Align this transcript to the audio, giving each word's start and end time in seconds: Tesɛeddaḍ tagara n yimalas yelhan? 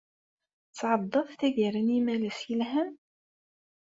Tesɛeddaḍ 0.69 1.27
tagara 1.39 1.81
n 1.85 1.93
yimalas 1.93 2.39
yelhan? 2.49 2.91